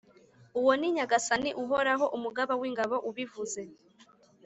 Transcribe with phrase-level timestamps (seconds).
[0.59, 3.61] Uwo ni Nyagasani Uhoraho, Umugaba w’ingabo, ubivuze.